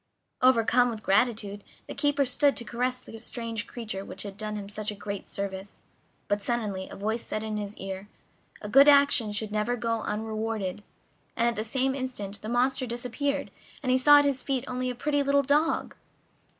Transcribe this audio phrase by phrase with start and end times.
[0.41, 4.67] Overcome with gratitude, the keeper stooped to caress the strange creature which had done him
[4.67, 5.83] such a great service;
[6.27, 8.09] but suddenly a voice said in his ear:
[8.63, 10.81] "A good action should never go unrewarded,"
[11.35, 13.51] and at the same instant the monster disappeared,
[13.83, 15.95] and he saw at his feet only a pretty little dog!